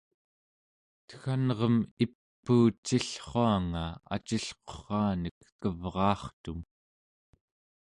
[1.07, 6.59] tegganrem ipuucillruanga acilqurranek kevraartum